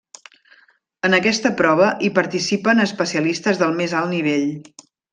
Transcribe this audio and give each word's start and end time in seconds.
En 1.09 1.15
aquesta 1.17 1.51
prova 1.59 1.91
hi 2.07 2.11
participen 2.17 2.83
especialistes 2.89 3.63
del 3.63 3.81
mes 3.83 3.95
al 4.03 4.13
nivell. 4.19 4.53